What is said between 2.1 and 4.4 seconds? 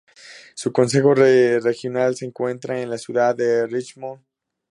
se encuentra en la ciudad de Richmond.